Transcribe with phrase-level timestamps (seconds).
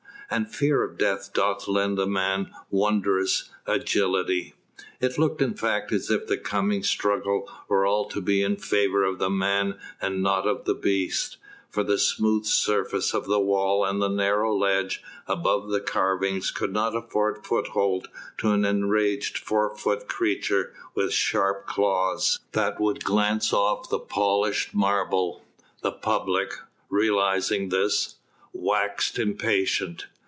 [0.33, 4.53] And fear of death doth lend a man wondrous agility.
[5.01, 9.03] It looked in fact as if the coming struggle were all to be in favour
[9.03, 11.35] of the man and not of the beast,
[11.69, 16.71] for the smooth surface of the walls and the narrow ledge above the carvings could
[16.71, 18.07] not afford foothold
[18.37, 24.73] to an enraged four footed creature with sharp claws that would glance off the polished
[24.73, 25.43] marble.
[25.81, 26.53] The public
[26.89, 28.15] realising this
[28.53, 30.07] waxed impatient.